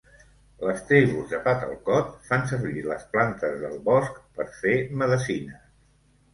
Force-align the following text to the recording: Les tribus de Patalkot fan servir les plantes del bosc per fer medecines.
Les 0.69 0.79
tribus 0.87 1.29
de 1.33 1.39
Patalkot 1.47 2.09
fan 2.31 2.49
servir 2.53 2.87
les 2.93 3.07
plantes 3.13 3.63
del 3.67 3.79
bosc 3.93 4.21
per 4.41 4.51
fer 4.65 4.77
medecines. 5.05 5.65